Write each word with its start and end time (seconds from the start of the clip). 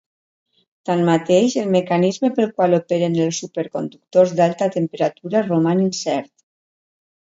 Tanmateix, 0.89 1.57
el 1.65 1.67
mecanisme 1.75 2.31
pel 2.39 2.51
qual 2.57 2.77
operen 2.79 3.21
els 3.29 3.45
superconductors 3.45 4.37
d'alta 4.43 4.73
temperatura 4.81 5.49
roman 5.51 5.89
incert. 5.89 6.39